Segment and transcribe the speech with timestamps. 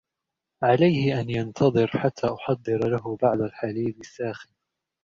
[0.63, 4.49] عليه أن ينتظر حتى أحضر له بعض الحليب الساخن.